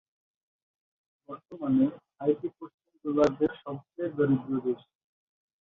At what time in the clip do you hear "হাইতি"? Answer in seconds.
2.17-2.47